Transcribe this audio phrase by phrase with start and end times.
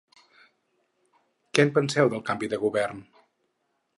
[1.57, 3.07] Què en penseu del canvi de govern?